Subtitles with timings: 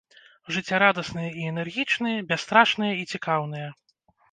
[0.55, 3.67] Жыццярадасныя і энергічныя, бясстрашныя і цікаўныя.